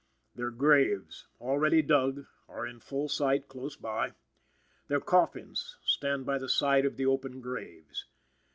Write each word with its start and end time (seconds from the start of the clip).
Their 0.33 0.49
graves, 0.49 1.27
already 1.39 1.83
dug, 1.83 2.25
are 2.49 2.65
in 2.65 2.79
full 2.79 3.07
sight 3.07 3.47
close 3.47 3.75
by. 3.75 4.13
Their 4.87 4.99
coffins 4.99 5.77
stand 5.85 6.25
by 6.25 6.39
the 6.39 6.49
side 6.49 6.85
of 6.87 6.97
the 6.97 7.05
open 7.05 7.39
graves. 7.39 8.05